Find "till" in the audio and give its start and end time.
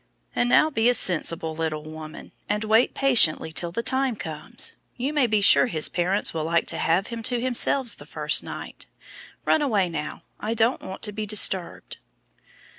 3.51-3.71